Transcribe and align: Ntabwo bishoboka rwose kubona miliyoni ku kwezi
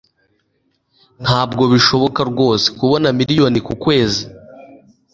Ntabwo 1.23 1.63
bishoboka 1.73 2.21
rwose 2.31 2.65
kubona 2.77 3.07
miliyoni 3.19 3.59
ku 3.67 3.73
kwezi 3.83 4.23